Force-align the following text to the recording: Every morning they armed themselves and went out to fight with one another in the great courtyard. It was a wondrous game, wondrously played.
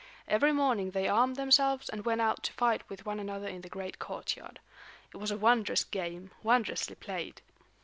Every 0.27 0.51
morning 0.51 0.89
they 0.89 1.07
armed 1.07 1.35
themselves 1.35 1.87
and 1.87 2.03
went 2.05 2.21
out 2.21 2.41
to 2.45 2.53
fight 2.53 2.81
with 2.89 3.05
one 3.05 3.19
another 3.19 3.45
in 3.47 3.61
the 3.61 3.69
great 3.69 3.99
courtyard. 3.99 4.59
It 5.13 5.17
was 5.17 5.29
a 5.29 5.37
wondrous 5.37 5.83
game, 5.83 6.31
wondrously 6.41 6.95
played. 6.95 7.43